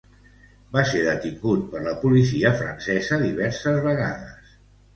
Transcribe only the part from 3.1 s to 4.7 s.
diverses vegades.